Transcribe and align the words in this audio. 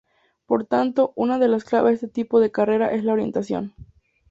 Por 0.47 0.65
tanto, 0.65 1.13
una 1.15 1.37
de 1.37 1.47
las 1.47 1.63
claves 1.63 2.01
de 2.01 2.07
este 2.07 2.07
tipo 2.07 2.39
de 2.39 2.49
carreras 2.49 2.93
es 2.93 3.03
la 3.03 3.13
orientación. 3.13 3.75